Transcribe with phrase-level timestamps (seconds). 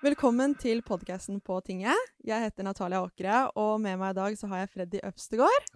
[0.00, 1.92] Velkommen til podkasten På tinget.
[2.24, 5.66] Jeg heter Natalia Åkre, og med meg i dag så har jeg Freddy Øvstegård,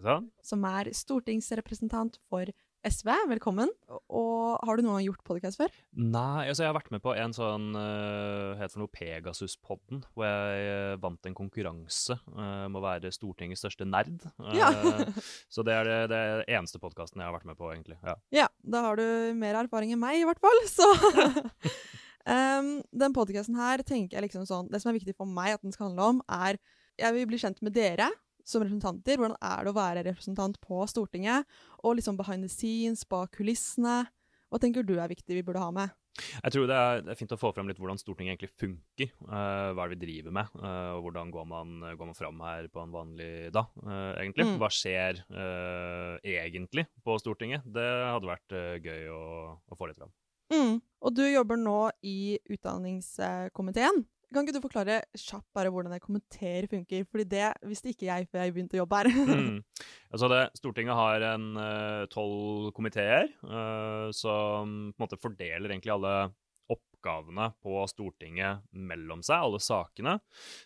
[0.40, 2.48] som er stortingsrepresentant for
[2.88, 3.10] SV.
[3.28, 3.68] Velkommen.
[4.08, 5.74] Og har du noen gang gjort podkast før?
[5.92, 10.24] Nei, altså jeg har vært med på en sånn uh, het for noe Pegasus-podden, hvor
[10.24, 14.24] jeg eh, vant en konkurranse uh, om å være Stortingets største nerd.
[14.40, 14.70] Uh, Ja.
[15.52, 18.00] så det er det, det er eneste podkasten jeg har vært med på, egentlig.
[18.00, 18.16] Ja.
[18.32, 19.04] Ja, da har du
[19.36, 20.64] mer erfaring enn meg, i hvert fall.
[20.72, 20.88] Så
[22.28, 22.70] um,
[23.04, 25.74] den podkasten her tenker jeg liksom sånn Det som er viktig for meg at den
[25.74, 26.60] skal handle om, er
[27.00, 28.10] Jeg vil bli kjent med dere
[28.44, 29.18] som representanter.
[29.18, 31.48] Hvordan er det å være representant på Stortinget?
[31.82, 34.04] Og liksom behind the scenes, bak kulissene.
[34.52, 35.94] Hva tenker du er viktig vi burde ha med?
[36.14, 39.08] Jeg tror det er, det er fint å få fram litt hvordan Stortinget egentlig funker.
[39.10, 42.42] eh, hva er det vi driver med, eh, og hvordan går man, går man fram
[42.46, 44.46] her på en vanlig dag, eh, egentlig.
[44.46, 44.58] Mm.
[44.62, 45.24] Hva skjer
[46.22, 47.66] egentlig på Stortinget?
[47.66, 49.24] Det hadde vært gøy å,
[49.58, 50.14] å få litt fram.
[50.52, 50.80] Mm.
[51.04, 54.04] Og du jobber nå i utdanningskomiteen.
[54.34, 57.04] Kan ikke du forklare kjapt bare hvordan en komiteer funker?
[57.06, 59.10] Fordi det visste ikke jeg før jeg begynte å jobbe her.
[59.30, 59.60] Mm.
[60.14, 65.90] Altså det, Stortinget har en eh, tolv komiteer uh, som på en måte fordeler egentlig
[65.90, 66.12] alle
[67.04, 70.18] oppgavene på Stortinget mellom seg, alle sakene.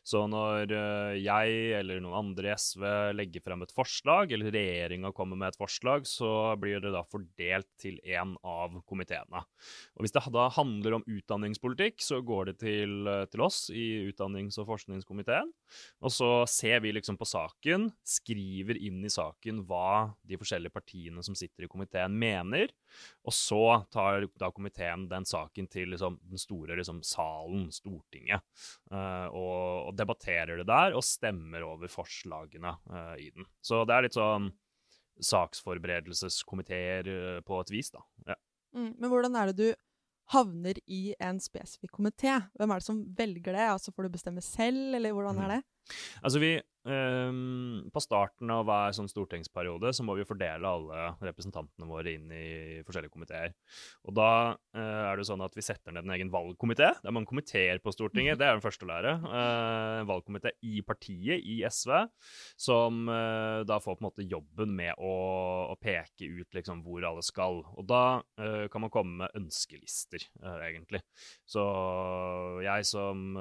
[0.06, 2.84] Så når eh, jeg eller noen andre i SV
[3.17, 7.69] legger frem et forslag, eller regjeringa kommer med et forslag, så blir det da fordelt
[7.81, 9.42] til én av komiteene.
[9.97, 14.11] Og Hvis det da handler om utdanningspolitikk, så går det til, eh, til oss i
[14.11, 15.50] utdannings- og forskningskomiteen.
[16.03, 21.25] Og så ser vi liksom på saken, skriver inn i saken hva de forskjellige partiene
[21.25, 22.69] som sitter i komiteen mener,
[23.27, 28.45] og så tar da komiteen den saken til liksom, den store liksom, salen, Stortinget,
[28.93, 33.48] eh, og, og debatterer det der og stemmer over forslagene eh, i den.
[33.65, 34.51] Så det er litt sånn
[35.25, 38.05] saksforberedelseskomiteer eh, på et vis, da.
[38.29, 38.39] Ja.
[38.77, 38.93] Mm.
[38.99, 39.69] Men hvordan er det du
[40.34, 42.37] havner i en spesifikk komité?
[42.59, 43.67] Hvem er det som velger det?
[43.73, 45.62] Altså Får du bestemme selv, eller hvordan er det?
[46.22, 46.53] Altså vi,
[46.88, 52.32] um, På starten av hver sånn stortingsperiode så må vi fordele alle representantene våre inn
[52.34, 53.54] i forskjellige komiteer.
[54.09, 56.91] Og da uh, er det sånn at vi setter ned en egen valgkomité.
[57.00, 59.15] Det er mange komiteer på Stortinget, det er den første å lære.
[59.28, 61.93] Eh, en valgkomité i partiet, i SV,
[62.60, 65.15] som uh, da får på en måte jobben med å,
[65.72, 67.62] å peke ut liksom hvor alle skal.
[67.78, 70.22] Og da kan man komme med ønskelister,
[70.65, 71.00] egentlig.
[71.48, 71.62] Så
[72.62, 73.34] jeg som,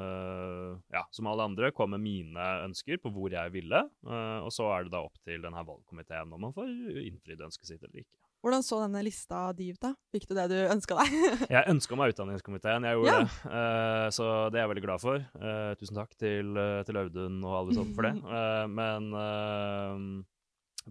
[0.93, 2.36] ja, som alle andre kommer med mine
[2.67, 6.31] ønsker på hvor jeg ville, eh, og så er det da opp til denne valgkomiteen
[6.35, 6.69] om man får
[7.07, 8.17] innfridd ønsket sitt eller ikke.
[8.45, 9.89] Hvordan så denne lista di ut, da?
[10.13, 11.15] Fikk du det du ønska deg?
[11.55, 13.19] Jeg ønska meg utdanningskomiteen, jeg gjorde Ja.
[13.25, 13.49] det.
[13.49, 15.23] Uh, så det er jeg veldig glad for.
[15.41, 16.53] Uh, tusen takk til,
[16.85, 18.13] til Audun og alle sammen for det.
[18.21, 19.09] Uh, men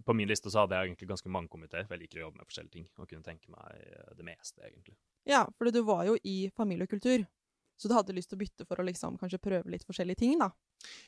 [0.05, 2.41] på min liste så hadde jeg egentlig ganske mange komiteer, for jeg liker å jobbe
[2.43, 3.87] med forskjellige ting og kunne tenke meg
[4.19, 4.93] det meste, egentlig.
[5.25, 7.23] ja, for du var jo i familie og kultur,
[7.77, 10.37] så du hadde lyst til å bytte for å liksom kanskje prøve litt forskjellige ting,
[10.41, 10.49] da.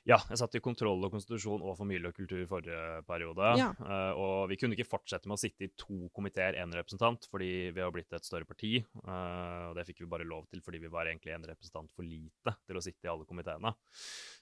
[0.07, 3.51] Ja, jeg satt i kontroll og konstitusjon og familie og kultur i forrige periode.
[3.59, 3.69] Ja.
[3.77, 7.69] eh, og vi kunne ikke fortsette med å sitte i to komiteer, én representant, fordi
[7.75, 8.79] vi har blitt et større parti.
[8.79, 12.07] eh, og det fikk vi bare lov til fordi vi var egentlig en representant for
[12.07, 13.73] lite til å sitte i alle komiteene.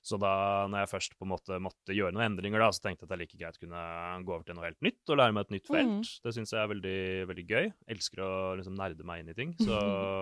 [0.04, 3.04] Så da når jeg først på en måte måtte gjøre noen endringer, da, så tenkte
[3.04, 3.82] jeg at er like greit kunne
[4.24, 5.98] gå over til noe helt nytt og lære meg et nytt felt.
[5.98, 6.24] Mm.
[6.24, 7.02] Det syns jeg er veldig,
[7.34, 7.74] veldig gøy.
[7.98, 9.82] Elsker å liksom nerde meg inn i ting, så,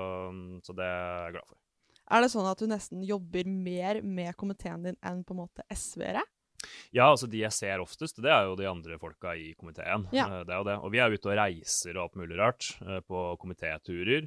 [0.65, 1.61] så det er jeg glad for.
[2.11, 5.63] Er det sånn at du nesten jobber mer med komiteen din enn på en måte
[5.73, 6.21] SV-ere?
[6.95, 10.07] Ja, altså de jeg ser oftest, det er jo de andre folka i komiteen.
[10.15, 10.25] Ja.
[10.39, 10.75] Eh, Det er jo det.
[10.81, 14.25] Og vi er ute og reiser og alt mulig rart eh, på komitéturer.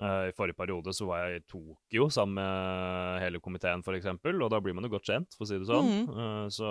[0.00, 4.50] Eh, I forrige periode så var jeg i Tokyo sammen med hele komiteen, f.eks., og
[4.52, 5.88] da blir man jo godt kjent, for å si det sånn.
[6.12, 6.68] Eh, Så,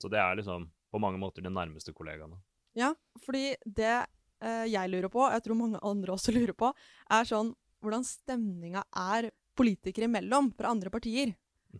[0.00, 2.36] så det er liksom på mange måter de nærmeste kollegaene.
[2.76, 2.92] Ja,
[3.24, 3.94] fordi det
[4.40, 6.70] jeg lurer på, og jeg tror mange andre også lurer på,
[7.12, 7.50] er sånn
[7.84, 11.34] hvordan stemninga er politikere imellom fra andre partier.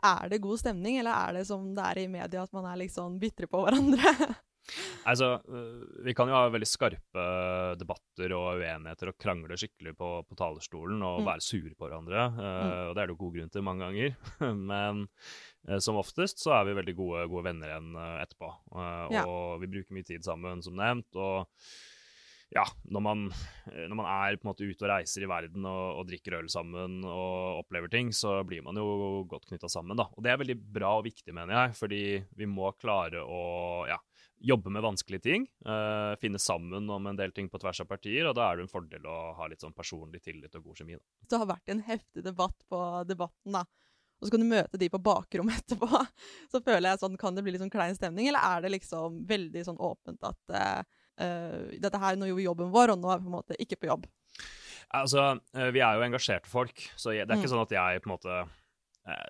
[0.06, 2.76] Er det god stemning, eller er det som det er i media, at man er
[2.78, 4.00] litt sånn bitre på hverandre?
[5.08, 7.22] Altså, øh, Vi kan jo ha veldig skarpe
[7.80, 11.26] debatter og uenigheter og krangle skikkelig på, på talerstolen og Mm.
[11.26, 12.26] være sure på hverandre.
[12.36, 12.74] Mm.
[12.90, 14.14] Og det er det jo god grunn til mange ganger.
[14.70, 15.00] Men
[15.66, 18.52] øh, som oftest så er vi veldig gode, gode venner igjen øh, etterpå.
[18.76, 19.24] og Ja.
[19.64, 21.16] Vi bruker mye tid sammen, som nevnt.
[21.16, 21.48] og
[22.50, 23.24] ja, når man,
[23.70, 26.40] eh, når man er på en måte ute og reiser i verden og, og drikker
[26.40, 29.98] øl sammen og opplever ting, så blir man jo godt knytta sammen.
[29.98, 30.08] da.
[30.16, 32.02] Og det er veldig bra og viktig, mener jeg, fordi
[32.40, 33.42] vi må klare å
[33.90, 34.00] ja,
[34.50, 35.46] jobbe med vanskelige ting.
[35.66, 38.66] Uh, finne sammen om en del ting på tvers av partier, og da er det
[38.66, 40.98] en fordel å ha litt sånn personlig tillit og god kjemi.
[40.98, 41.04] da.
[41.30, 43.64] Det har vært en heftig debatt på debatten, da.
[44.20, 46.02] Og så kan du møte de på bakrommet etterpå.
[46.52, 49.22] Så føler jeg sånn, kan det bli litt sånn klein stemning, eller er det liksom
[49.28, 53.12] veldig sånn åpent at eh, eh, dette her, nå gjorde vi jobben vår, og nå
[53.12, 54.06] er vi på en måte ikke på jobb.
[54.96, 57.54] Altså, eh, Vi er jo engasjerte folk, så jeg, det er ikke Mm.
[57.54, 58.40] sånn at jeg på en måte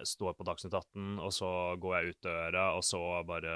[0.05, 1.49] står på Dagsnytt 18, og så
[1.81, 3.53] går jeg ut døra, og så bare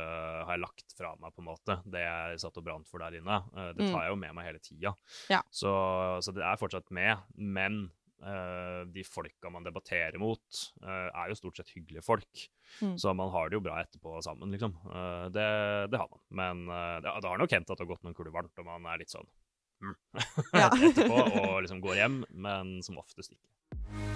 [0.47, 3.19] har jeg lagt fra meg på en måte det jeg satt og brant for der
[3.19, 3.43] inne.
[3.57, 4.95] Eh, det tar jeg jo med meg hele tida.
[5.29, 5.43] Ja.
[5.51, 5.69] Så,
[6.25, 7.19] så det er fortsatt med.
[7.37, 8.04] Men eh,
[8.95, 12.47] de folka man debatterer mot, eh, er jo stort sett hyggelige folk.
[12.81, 12.99] Mm.
[12.99, 14.77] Så man har det jo bra etterpå sammen, liksom.
[14.87, 15.47] Eh, det,
[15.93, 16.23] det har man.
[16.31, 18.69] Men eh, det, det har nok hendt at det har gått noen kuler varmt, og
[18.69, 19.29] man er litt sånn
[19.85, 19.97] mm.
[20.57, 20.69] Ja.
[20.91, 24.14] etterpå og liksom går hjem, men som oftest ikke.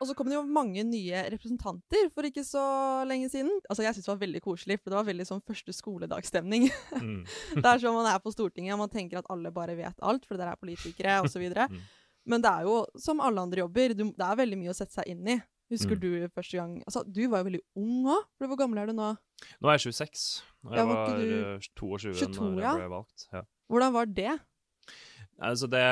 [0.00, 2.62] Og så kom det jo mange nye representanter for ikke så
[3.04, 3.50] lenge siden.
[3.68, 6.70] Altså, Jeg syns det var veldig koselig, for det var veldig sånn første skoledagsstemning.
[6.96, 7.18] Mm.
[7.60, 10.24] det er sånn man er på Stortinget, og man tenker at alle bare vet alt,
[10.24, 11.44] for dere er politikere, osv.
[11.52, 11.80] Mm.
[12.32, 14.96] Men det er jo som alle andre jobber, du, det er veldig mye å sette
[14.96, 15.38] seg inn i.
[15.70, 16.00] Husker Mm.
[16.02, 18.24] du første gang Altså, du var jo veldig ung òg.
[18.42, 19.12] Hvor gammel er du nå?
[19.62, 20.24] Nå er jeg 26,
[20.66, 22.72] og jeg Ja, var var ikke du eh, 22 da ja?
[22.72, 23.26] jeg ble valgt.
[23.36, 23.42] Ja.
[23.70, 24.32] Hvordan var det?
[25.40, 25.84] Altså, det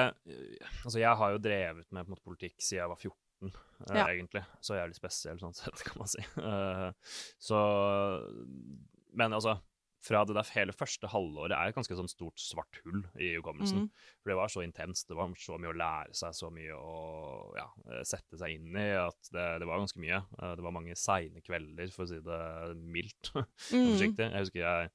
[0.83, 3.15] Altså, jeg har jo drevet med måte, politikk siden jeg var 14,
[3.47, 4.07] eh, Ja.
[4.11, 4.43] egentlig.
[4.61, 6.23] Så jævlig spesiell sånn sett, kan man si.
[6.43, 6.93] Eh,
[7.39, 7.59] så
[9.15, 9.59] Men altså
[10.09, 13.89] fra det der hele første halvåret er et ganske sånn stort svart hull i hukommelsen.
[13.89, 14.05] Mm.
[14.23, 16.93] For det var så intenst, det var så mye å lære seg, så mye å
[17.59, 20.21] ja, eh, sette seg inn i, at det, det var ganske mye.
[20.39, 22.41] Det var mange seine kvelder, for å si det
[22.79, 23.91] mildt Mm.
[23.91, 24.31] forsiktig.
[24.31, 24.91] Jeg husker jeg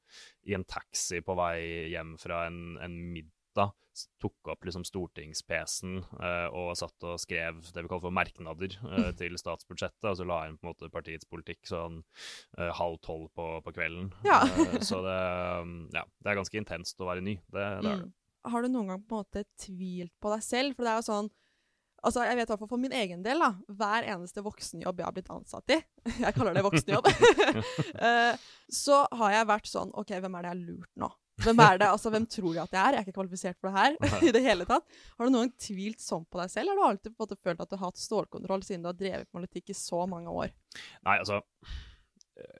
[0.49, 1.59] i en taxi på vei
[1.91, 7.61] hjem fra en, en middag s- tok opp liksom stortings-PC-en eh, og satt og skrev
[7.73, 10.71] det vi kaller for merknader eh, til statsbudsjettet, og så la jeg inn på en
[10.73, 12.01] måte partiets politikk sånn
[12.57, 14.11] eh, halv tolv på, på kvelden.
[14.27, 14.41] Ja.
[14.47, 15.19] Eh, så det,
[15.61, 17.37] um, ja, det er ganske intenst å være ny.
[17.45, 17.95] Det, det det.
[18.01, 18.11] Mm.
[18.51, 20.75] Har du noen gang på en måte tvilt på deg selv?
[20.75, 21.31] For det er jo sånn
[22.03, 23.53] Altså, jeg vet i For min egen del, da.
[23.79, 25.77] Hver eneste voksenjobb jeg har blitt ansatt i,
[26.25, 27.07] jeg kaller det voksenjobb,
[28.09, 28.33] eh,
[28.67, 31.09] så har jeg vært sånn OK, hvem er det jeg har lurt nå?
[31.41, 31.87] Hvem er det?
[31.89, 32.95] Altså, hvem tror jeg at jeg er?
[32.95, 34.99] Jeg er ikke kvalifisert for det her i det hele tatt.
[35.17, 37.71] Har du noen gang tvilt sånn på deg selv, har du alltid måte følt at
[37.71, 40.53] du har hatt stålkontroll siden du har drevet politikk i så mange år?
[41.07, 41.41] Nei, altså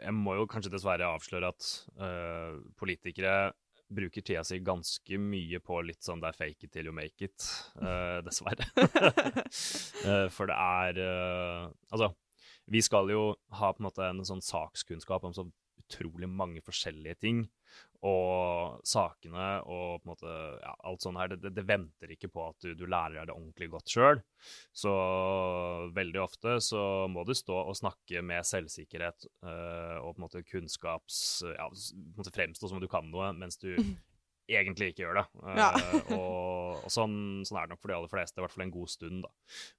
[0.04, 1.70] Jeg må jo kanskje dessverre avsløre at
[2.02, 3.54] uh, politikere
[3.94, 7.26] bruker tida si ganske mye på litt sånn det er fake it till you make
[7.26, 7.46] it,
[7.82, 8.66] uh, dessverre.
[8.74, 11.02] uh, for det er
[11.94, 12.14] Altså,
[12.74, 15.46] vi skal jo ha på en måte en sånn sakskunnskap om så
[15.84, 17.44] utrolig mange forskjellige ting.
[18.04, 22.30] Og sakene og på en måte ja, alt sånt her, det, det, det venter ikke
[22.34, 24.24] på at du, du lærer deg det ordentlig godt sjøl.
[24.76, 24.94] Så
[25.96, 30.44] veldig ofte så må du stå og snakke med selvsikkerhet eh, og på en måte
[30.48, 31.22] kunnskaps...
[31.54, 33.72] Ja, på en måte fremstå som om du kan noe, mens du
[34.52, 35.28] egentlig ikke gjør det.
[35.46, 35.72] Eh, Ja.
[36.20, 37.16] og og sånn,
[37.48, 39.26] sånn er det nok for de aller fleste, i hvert fall en god stund.
[39.26, 39.32] da.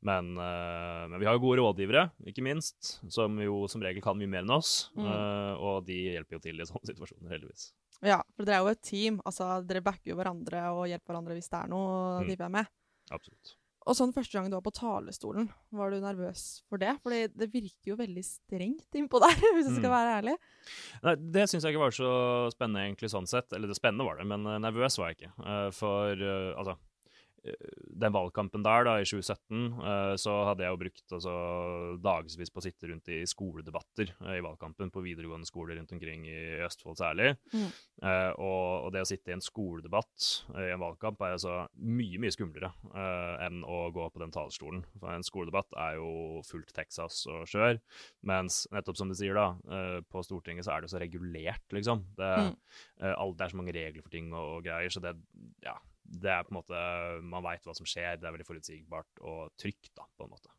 [0.09, 4.19] Men, uh, men vi har jo gode rådgivere, ikke minst, som jo som regel kan
[4.19, 4.75] mye mer enn oss.
[4.97, 5.09] Mm.
[5.09, 7.73] eh, og de hjelper jo til i sånne situasjoner, heldigvis.
[8.02, 9.20] Ja, for dere er jo et team.
[9.25, 12.29] Altså, dere backer jo hverandre og hjelper hverandre hvis det er noe, Mm.
[12.29, 12.67] tipper jeg med.
[13.11, 13.55] Absolutt.
[13.87, 16.94] Og sånn første gang du var på talerstolen, var du nervøs for det?
[17.02, 19.96] Fordi det virker jo veldig strengt innpå der, hvis jeg skal Mm.
[19.96, 20.37] være ærlig.
[21.05, 23.52] Nei, Det syns jeg ikke var så spennende, egentlig, sånn sett.
[23.52, 25.32] Eller det spennende var det, men eh, nervøs var jeg ikke.
[25.47, 26.79] Eh, for eh, altså
[27.44, 31.35] den valgkampen der, da, i 2017, eh, så hadde jeg jo brukt altså,
[32.02, 36.25] dagevis på å sitte rundt i skoledebatter eh, i valgkampen på videregående skoler rundt omkring
[36.31, 37.35] i Østfold særlig.
[37.52, 37.69] Mm.
[38.02, 41.58] Eh, og, og det å sitte i en skoledebatt eh, i en valgkamp er altså
[41.85, 44.85] mye, mye skumlere eh, enn å gå på den talerstolen.
[44.99, 47.80] For en skoledebatt er jo fullt Texas og skjør,
[48.26, 52.07] mens nettopp som du sier, da, eh, på Stortinget så er det så regulert, liksom.
[52.16, 52.54] Det, Mm.
[53.04, 55.12] eh, det er så mange regler for ting og, og greier, så det,
[55.64, 56.80] ja, det er på en måte
[57.25, 60.52] Man veit hva som skjer, det er veldig forutsigbart og trygt, da, på en måte.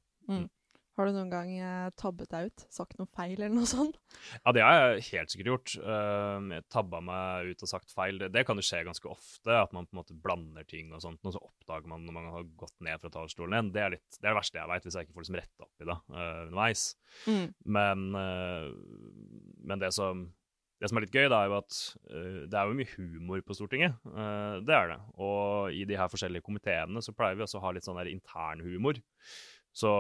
[0.96, 2.64] Har du noen gang eh, tabbet deg ut?
[2.72, 3.98] Sagt noe feil, eller noe sånt?
[4.38, 5.74] Ja, det har jeg helt sikkert gjort.
[5.76, 8.22] Jeg Tabba meg ut og sagt feil.
[8.32, 11.20] Det, kan jo skje ganske ofte, at man på en måte blander ting og sånt,
[11.28, 13.74] og så oppdager man når man har gått ned fra talerstolen igjen.
[13.76, 15.68] Det er, litt, det er det verste jeg veit, hvis jeg ikke får liksom retta
[15.68, 16.86] opp i det uh, underveis.
[17.26, 17.46] Mm.
[17.76, 18.72] Men, eh,
[19.68, 20.26] men det som
[20.82, 21.78] det som er litt gøy, da, er jo at
[22.12, 23.96] uh, det er jo mye humor på Stortinget.
[24.04, 25.00] Uh, det er det.
[25.24, 28.12] Og i de her forskjellige komiteene så pleier vi også å ha litt sånn der
[28.12, 29.00] intern humor.
[29.76, 29.92] Så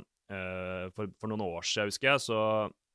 [0.00, 2.40] uh, for, for noen år siden, husker jeg, så,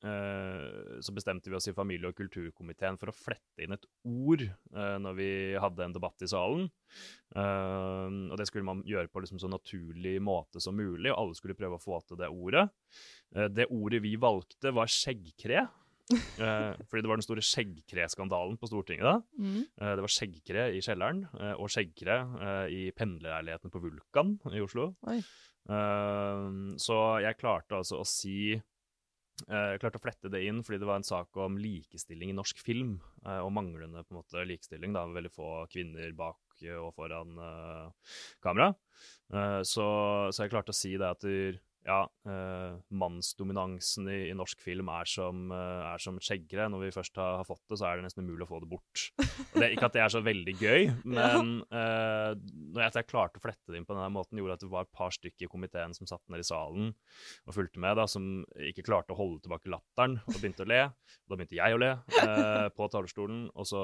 [0.01, 4.41] så bestemte vi oss i familie- og kulturkomiteen for å flette inn et ord
[4.73, 5.27] når vi
[5.61, 6.63] hadde en debatt i salen.
[7.37, 11.53] Og det skulle man gjøre på liksom så naturlig måte som mulig, og alle skulle
[11.59, 12.65] prøve å få til det ordet.
[13.29, 15.67] Det ordet vi valgte, var skjeggkre.
[16.41, 19.13] Eh, fordi det var den store skjeggkreskandalen på Stortinget da.
[19.37, 19.61] Mm.
[19.61, 22.17] Eh, det var skjeggkre i kjelleren, eh, og skjeggkre
[22.73, 24.91] i pendlerleilighetene på Vulkan i Oslo.
[25.11, 26.43] Eh,
[26.81, 28.57] så jeg klarte altså å si
[29.41, 32.59] Jeg klarte å flette det inn fordi det var en sak om likestilling i norsk
[32.61, 34.93] film, og manglende på en måte likestilling.
[34.93, 37.39] da, Veldig få kvinner bak og foran
[38.43, 38.67] kamera.
[39.65, 39.87] Så,
[40.29, 44.89] så jeg klarte å si det at der, ja, eh, mannsdominansen i, i, norsk film
[44.93, 46.67] er som, eh, er som skjeggere.
[46.69, 48.69] Når vi først har, har, fått det, så er det nesten umulig å få det
[48.69, 49.05] bort.
[49.55, 53.43] Det, ikke at det er så veldig gøy, men eh, når jeg, jeg, klarte å
[53.43, 55.95] flette det inn på denne måten, gjorde at det var et par stykker i komiteen
[55.97, 56.91] som satt nede i salen
[57.47, 58.29] og fulgte med, da, som
[58.69, 60.83] ikke klarte å holde tilbake latteren og begynte å le.
[61.27, 63.81] Da begynte jeg å le eh, på talerstolen, og så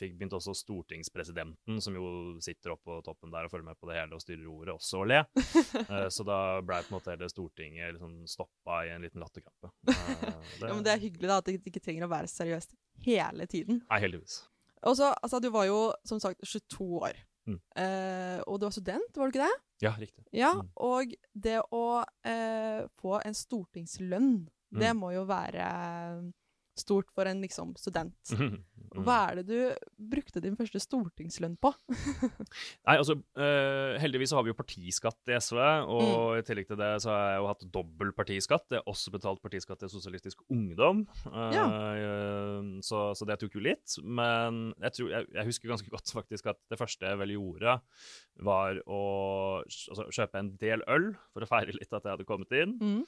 [0.00, 2.10] fikk, begynte også stortingspresidenten, som jo
[2.44, 5.04] sitter oppe på toppen der og følger med på det hele og styrer ordet, også
[5.04, 5.22] å le.
[5.88, 9.72] Eh, så da ble på en måte hele Stortinget liksom stoppa i en liten latterkrampe.
[9.88, 9.96] Uh,
[10.62, 13.82] ja, men det er hyggelig da, at det ikke trenger å være seriøst hele tiden.
[13.88, 14.42] Nei, heldigvis.
[14.86, 17.18] Og så, altså, Du var jo som sagt 22 år.
[17.48, 17.60] Mm.
[17.80, 19.60] Eh, og du var student, var du ikke det?
[19.86, 20.24] Ja, riktig.
[20.36, 20.68] Ja, mm.
[20.84, 21.84] Og det å
[22.28, 24.80] eh, få en stortingslønn, mm.
[24.82, 25.68] det må jo være
[26.80, 28.16] stort for en liksom, student.
[28.88, 29.04] Mm.
[29.04, 31.70] Hva er det du brukte din første stortingslønn på?
[32.88, 36.38] Nei, altså, uh, Heldigvis så har vi jo partiskatt i SV, og mm.
[36.40, 38.66] i tillegg til det så har jeg jo hatt dobbel partiskatt.
[38.72, 41.66] Jeg har også betalt partiskatt til Sosialistisk Ungdom, uh, ja.
[41.68, 43.98] uh, så, så, det tok jo litt.
[44.04, 47.78] Men jeg, tror, jeg, jeg, husker ganske godt faktisk at det første jeg vel gjorde,
[48.46, 49.02] var å
[49.66, 52.78] altså, kjøpe en del øl for å feire litt at jeg hadde kommet inn.
[52.78, 53.00] Mm.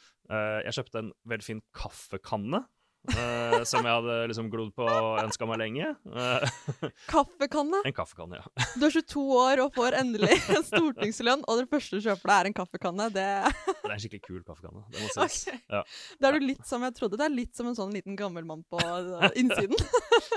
[0.67, 2.65] jeg kjøpte en veldig fin kaffekanne
[3.09, 5.87] Uh, som jeg hadde liksom glodd på og ønska meg lenge.
[6.05, 6.45] Uh,
[7.13, 7.81] kaffekanne?
[7.89, 8.65] En kaffekanne, ja.
[8.81, 12.35] Du er 22 år og får endelig en stortingslønn, og det første du kjøper deg,
[12.37, 13.07] er en kaffekanne.
[13.15, 13.27] Det...
[13.71, 14.85] det er en skikkelig kul kaffekanne.
[14.93, 15.41] Det må sies.
[15.49, 15.63] Okay.
[15.73, 15.83] Ja.
[16.21, 17.21] Det er du litt som jeg trodde.
[17.21, 18.81] Det er litt som en sånn liten gammel mann på
[19.41, 19.81] innsiden.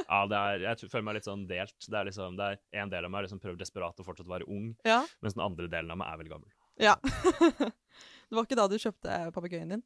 [0.08, 1.77] ja, er, jeg føler meg litt sånn delt.
[1.84, 4.48] Det er liksom, det er en del av meg liksom prøver desperat å fortsatt være
[4.48, 5.01] ung, ja.
[5.20, 6.53] mens den andre delen av meg er veldig gammel.
[6.82, 6.96] Ja.
[7.03, 9.84] det var ikke da du kjøpte papegøyen din?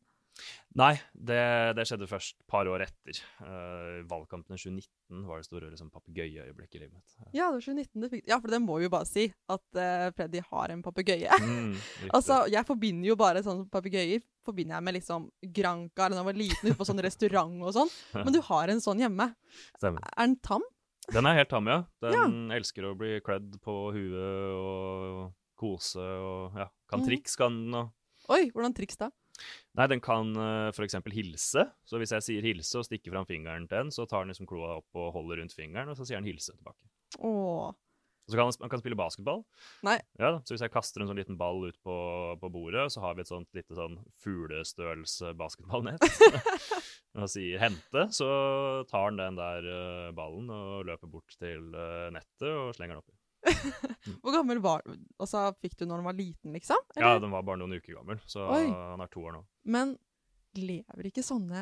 [0.77, 1.39] Nei, det,
[1.77, 3.19] det, skjedde først et par år etter.
[3.41, 7.15] Uh, valgkampen i 2019 var det store liksom, papegøyeøyeblikket i livet mitt.
[7.31, 9.79] Ja, det var 2019 det fikk Ja, for det må vi jo bare si, at
[9.79, 11.39] uh, Freddy har en papegøye.
[11.41, 11.73] Mm,
[12.17, 16.29] altså, jeg forbinder jo bare sånne papegøyer forbinder jeg med liksom Granca eller da jeg
[16.29, 17.93] var liten, ute på sånn restaurant og sånn.
[18.23, 19.31] Men du har en sånn hjemme.
[19.79, 20.05] Stemmer.
[20.13, 20.65] Er den tam?
[21.13, 21.81] Den er helt tam, ja.
[22.03, 22.29] Den ja.
[22.57, 27.07] elsker å bli kledd på huet og kose og ja, kan mm.
[27.07, 27.77] triks, kan den.
[27.79, 27.93] Og...
[28.35, 29.09] Oi, hvordan triks da?
[29.77, 30.99] Nei, den kan uh, f.eks.
[31.13, 31.65] hilse.
[31.87, 34.49] Så hvis jeg sier hilse og stikker fram fingeren til den, så tar den liksom
[34.49, 36.89] kloa opp og holder rundt fingeren, og så sier den hilse tilbake.
[37.19, 37.75] Åh.
[38.27, 39.45] Så kan man kan spille basketball.
[39.87, 39.95] Nei.
[40.19, 41.95] Ja, så hvis jeg kaster en sånn liten ball ut på,
[42.41, 46.03] på bordet, så har vi et sånt lite sånn fuglestørrelse basketballnett.
[47.17, 48.27] og sier 'hente', så
[48.91, 53.05] tar den den der uh, ballen og løper bort til uh, nettet og slenger den
[53.05, 53.16] oppi.
[54.23, 54.83] Hvor gammel var?
[55.19, 56.83] Altså, Fikk du når den var liten, liksom?
[56.95, 57.07] Eller?
[57.07, 58.65] Ja, den var bare noen uker gammel, så Oi.
[58.67, 59.45] han er to år nå.
[59.67, 59.95] Men
[60.57, 61.61] lever ikke sånne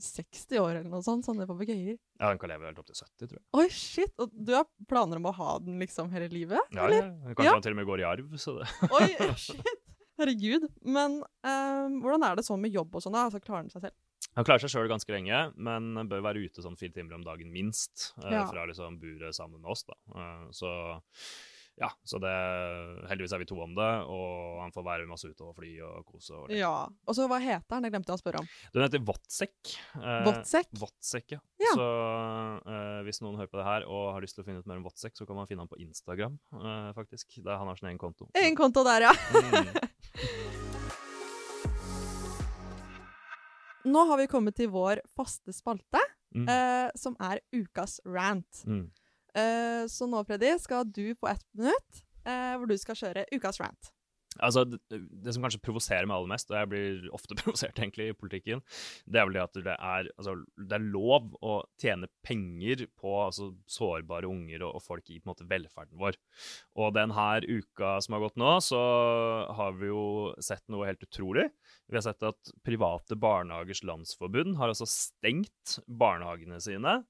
[0.00, 1.98] 60 år eller noe sånt, sånne papegøyer?
[2.20, 3.44] Ja, den kan leve helt opp til 70, tror jeg.
[3.60, 4.14] Oi, shit!
[4.22, 6.60] Og du har planer om å ha den liksom hele livet?
[6.72, 7.10] Ja, eller?
[7.10, 7.34] ja.
[7.34, 7.54] kanskje ja.
[7.56, 8.68] han til og med går i arv, så det
[9.00, 9.86] Oi, shit!
[10.20, 10.66] Herregud.
[10.84, 13.16] Men um, hvordan er det sånn med jobb og sånn?
[13.16, 13.28] da?
[13.28, 13.96] Altså, Klarer den seg selv?
[14.38, 17.50] Han klarer seg sjøl ganske lenge, men bør være ute sånn fire timer om dagen
[17.54, 18.12] minst.
[18.20, 18.44] Uh, ja.
[18.50, 19.96] Fra liksom buret sammen med oss, da.
[20.14, 20.74] Uh, så
[21.80, 22.32] ja, så det,
[23.08, 26.04] heldigvis er vi to om det, og han får være masse ute og fly og
[26.04, 26.36] kose.
[26.36, 27.86] Og ja, og så Hva heter han?
[27.86, 28.50] Det glemte jeg å spørre om.
[28.74, 29.72] Den heter Votsek.
[29.96, 30.68] Eh, Votsek?
[30.76, 31.40] Votsek, ja.
[31.62, 31.72] ja.
[31.78, 31.88] Så
[32.74, 34.82] eh, hvis noen hører på det her og har lyst til å finne ut mer
[34.82, 37.40] om Votsek, så kan man finne han på Instagram, eh, faktisk.
[37.40, 38.28] Der han har sin egen konto.
[38.36, 39.16] Egen konto der, ja.
[39.40, 40.58] Mm.
[43.84, 46.00] Nå har vi kommet til vår faste spalte,
[46.36, 46.48] mm.
[46.48, 48.64] eh, som er ukas rant.
[48.66, 48.90] Mm.
[49.34, 53.60] Eh, så nå, Freddy, skal du få ett minutt eh, hvor du skal kjøre ukas
[53.62, 53.92] rant.
[54.38, 58.16] Altså, det, som kanskje provoserer meg aller mest, og jeg blir ofte provosert egentlig i
[58.16, 58.62] politikken,
[59.10, 63.16] det er vel det at det er, altså, det er lov å tjene penger på
[63.24, 66.18] altså, sårbare unger og, og, folk i på en måte velferden vår.
[66.78, 68.80] Og denne uka som har gått nå, så
[69.58, 70.04] har vi jo
[70.38, 71.48] sett noe helt utrolig.
[71.90, 77.00] Vi har sett at Private Barnehagers Landsforbund har altså stengt barnehagene sine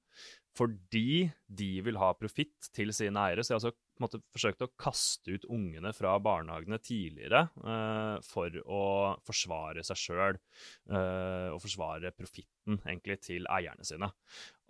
[0.59, 3.45] fordi de vil ha profitt til sine eiere.
[3.45, 8.57] Så de har altså måte forsøkt å kaste ut ungene fra barnehagene tidligere uh, for
[8.65, 8.83] å
[9.27, 14.11] forsvare seg sjøl uh, og forsvare profitten egentlig til eierne sine.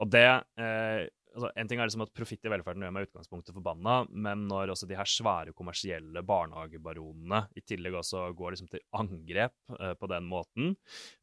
[0.01, 3.09] Og det uh, altså, En ting er liksom at profitt i velferden gjør meg i
[3.09, 8.71] utgangspunktet forbanna, men når også de her svære kommersielle barnehagebaronene i tillegg også går liksom
[8.73, 10.75] til angrep uh, på den måten,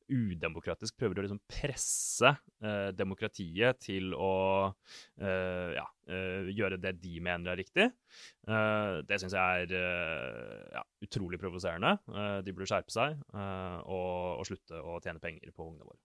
[0.08, 2.32] udemokratisk prøver å liksom presse
[2.64, 4.34] uh, demokratiet til å
[4.72, 7.90] uh, ja, gjøre det de mener er riktig,
[8.48, 9.74] det syns jeg er
[10.72, 11.98] ja, utrolig provoserende.
[12.48, 16.00] de burde skjerpe seg og, og slutte å tjene penger på ungene våre.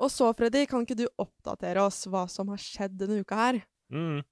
[0.00, 3.60] Og så, Freddy, kan ikke du oppdatere oss hva som har skjedd denne uka her?
[3.92, 4.22] Mm.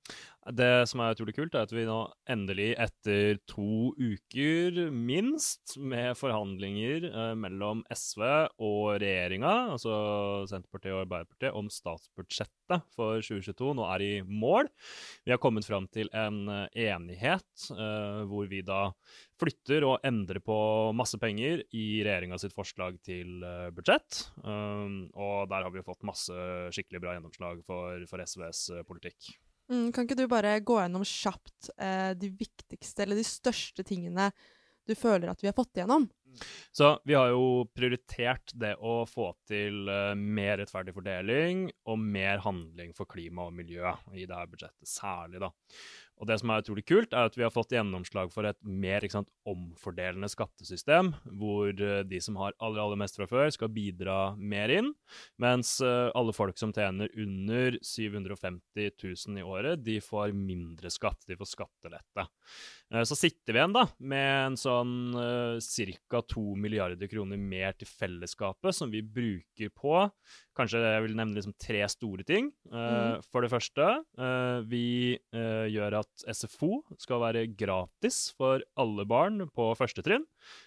[0.56, 1.98] Det som er utrolig kult, er at vi nå
[2.30, 8.22] endelig, etter to uker minst, med forhandlinger eh, mellom SV
[8.64, 9.96] og regjeringa, altså
[10.48, 14.70] Senterpartiet og Arbeiderpartiet, om statsbudsjettet for 2022 nå er i mål.
[15.26, 18.86] Vi har kommet fram til en eh, enighet eh, hvor vi da
[19.38, 20.58] flytter og endrer på
[20.96, 24.24] masse penger i regjeringa sitt forslag til eh, budsjett.
[24.40, 29.36] Um, og der har vi jo fått masse skikkelig bra gjennomslag for, for SVs politikk.
[29.68, 34.30] Mm, kan ikke du bare gå gjennom kjapt eh, de viktigste eller de største tingene
[34.88, 36.06] du føler at vi har fått igjennom?
[36.72, 42.42] Så vi har jo prioritert det å få til uh, mer rettferdig fordeling og mer
[42.44, 45.50] handling for klima og miljø i dette budsjettet, særlig, da.
[46.18, 49.04] Og det som er utrolig kult, er at vi har fått gjennomslag for et mer
[49.12, 54.18] sant, omfordelende skattesystem, hvor uh, de som har aller, aller mest fra før, skal bidra
[54.38, 54.90] mer inn,
[55.40, 61.22] mens uh, alle folk som tjener under 750 000 i året, de får mindre skatt.
[61.28, 62.26] De får skattelette.
[62.90, 66.22] Uh, så sitter vi igjen da med en sånn ca.
[66.34, 70.02] 2 milliarder kroner mer til fellesskapet, som vi bruker på
[70.58, 72.50] Kanskje jeg vil nevne liksom tre store ting.
[72.72, 73.22] Mm.
[73.30, 73.86] For det første,
[74.66, 80.26] vi gjør at SFO skal være gratis for alle barn på første trinn,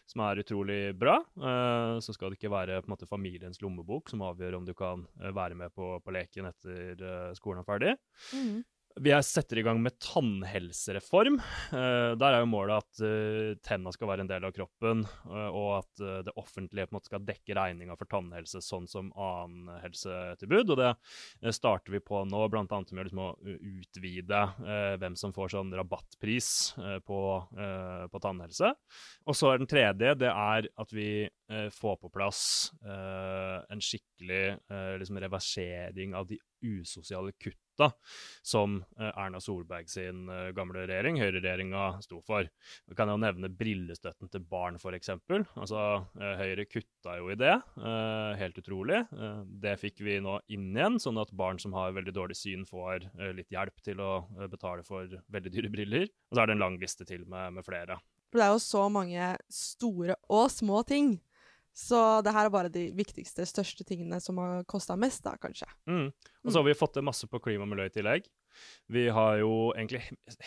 [0.10, 1.18] som er utrolig bra.
[1.40, 5.32] Uh, så skal det ikke være måte, familiens lommebok som avgjør om du kan uh,
[5.36, 7.96] være med på, på leken etter uh, skolen er ferdig.
[8.36, 8.62] Mm.
[8.96, 11.38] Vi setter i gang med tannhelsereform.
[11.72, 15.48] Uh, der er jo målet at uh, tenna skal være en del av kroppen, uh,
[15.48, 19.70] og at det offentlige på en måte skal dekke regninga for tannhelse sånn som annen
[19.84, 20.74] helsetilbud.
[20.74, 22.66] Og det starter vi på nå, bl.a.
[22.68, 24.42] med liksom, å utvide
[25.02, 26.50] hvem som får sånn rabattpris
[27.06, 27.22] på,
[28.12, 28.72] på, tannhelse.
[29.28, 31.12] Og så er den tredje det er at vi
[31.76, 32.44] får på plass
[32.82, 34.44] en skikkelig
[35.02, 37.92] liksom, reversering av de usosiale kutta
[38.42, 42.48] som eh, Erna Solberg sin eh, gamle regjering, høyreregjeringa, sto for.
[42.90, 45.14] Vi kan jo nevne brillestøtten til barn, f.eks.
[45.14, 45.86] Altså,
[46.20, 47.54] eh, Høyre kutta jo i det.
[48.42, 49.02] Helt utrolig.
[49.62, 53.08] Det fikk vi nå inn igjen, sånn at barn som har veldig dårlig syn, får
[53.38, 54.12] litt hjelp til å
[54.52, 56.08] betale for veldig dyre briller.
[56.30, 58.00] Og så er det en lang liste til med, med flere.
[58.32, 61.18] For det er jo så mange store og små ting
[61.74, 65.70] så det her er bare de viktigste, største tingene som har kosta mest, da, kanskje.
[65.88, 66.10] Mm.
[66.12, 68.28] Og så har vi fått til masse på klima og miljø i tillegg.
[68.92, 70.02] Vi har jo egentlig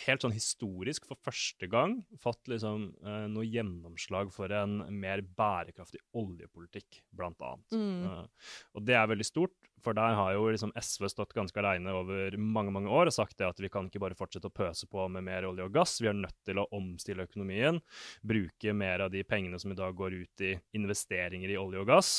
[0.04, 6.02] helt sånn historisk for første gang fått liksom eh, noe gjennomslag for en mer bærekraftig
[6.20, 7.72] oljepolitikk, blant annet.
[7.72, 8.04] Mm.
[8.04, 11.94] Eh, og det er veldig stort, for der har jo liksom SV stått ganske aleine
[11.94, 14.88] over mange mange år og sagt det at vi kan ikke bare fortsette å pøse
[14.90, 17.80] på med mer olje og gass, vi er nødt til å omstille økonomien,
[18.24, 21.90] bruke mer av de pengene som i dag går ut i investeringer i olje og
[21.92, 22.14] gass,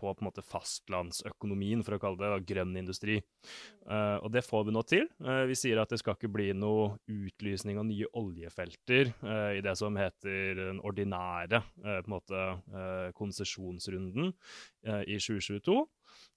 [0.00, 3.18] på på en måte fastlandsøkonomien, for å kalle det grønn industri.
[3.84, 5.08] Uh, og det får vi nå til.
[5.20, 9.62] Uh, vi sier at det skal ikke bli noe utlysning av nye oljefelter uh, i
[9.64, 12.44] det som heter den ordinære på en måte
[13.16, 14.32] konsesjonsrunden
[14.80, 15.76] i 2022.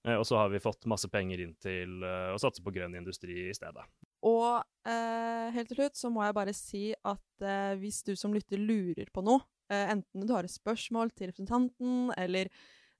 [0.04, 3.54] og så har vi fått masse penger inn til å satse på grønn industri i
[3.56, 3.86] stedet.
[4.28, 7.46] Og helt til slutt så må jeg bare si at
[7.80, 12.50] hvis du som lytter lurer på noe, enten du har et spørsmål til representanten eller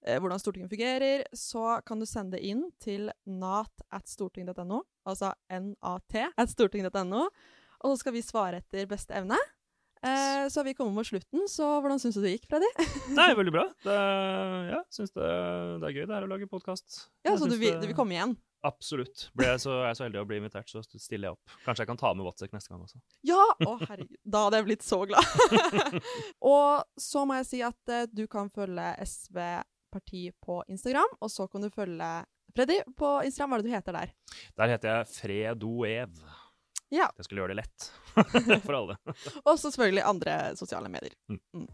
[0.06, 6.54] eh, hvordan Stortinget fungerer, så kan du sende det inn til nat.stortinget.no, altså nat at
[6.54, 7.26] stortinget.no,
[7.84, 9.38] og så skal vi svare etter beste evne.
[10.04, 12.68] Eh, så vi kommet mot slutten, så hvordan syns du det gikk, Freddy?
[13.16, 13.62] Nei, veldig bra.
[13.86, 13.94] Det,
[14.68, 15.28] ja, syns det,
[15.80, 17.06] det, er gøy det her å lage podkast.
[17.24, 18.34] Ja, så du vil, du vil, komme igjen?
[18.64, 19.26] Absolutt.
[19.36, 21.56] Ble jeg, så, jeg er så heldig å bli invitert, så stiller jeg opp.
[21.64, 23.00] Kanskje jeg kan ta med WhatsApp neste gang også.
[23.28, 23.40] Ja!
[23.64, 24.20] Å, herregud.
[24.36, 25.34] Da hadde jeg blitt så glad.
[26.52, 29.40] og så må jeg si at uh, du kan følge SV
[29.94, 32.14] parti på Instagram, og så kan du følge
[32.54, 33.52] Freddy på Instagram.
[33.52, 34.16] Hva er det du heter der?
[34.60, 36.24] Der heter jeg Fredoev.
[36.94, 37.08] Ja.
[37.18, 37.88] Jeg skulle gjøre det lett
[38.66, 38.96] for alle.
[39.42, 41.16] og så selvfølgelig andre sosiale medier.
[41.32, 41.40] Mm.
[41.56, 41.66] Mm.